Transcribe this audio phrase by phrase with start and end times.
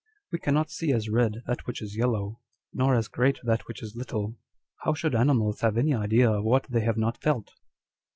[0.31, 2.39] We cannot see as red that which is yellow,
[2.73, 4.35] nor as great that which is little.
[4.77, 7.51] How should animals have any idea of what they have not felt